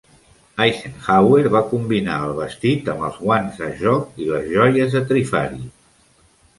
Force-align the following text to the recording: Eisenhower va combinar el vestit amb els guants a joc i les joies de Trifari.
Eisenhower 0.63 1.51
va 1.57 1.61
combinar 1.75 2.15
el 2.29 2.33
vestit 2.41 2.91
amb 2.97 3.07
els 3.11 3.21
guants 3.29 3.63
a 3.69 3.71
joc 3.85 4.21
i 4.25 4.33
les 4.35 4.53
joies 4.59 5.01
de 5.01 5.07
Trifari. 5.15 5.67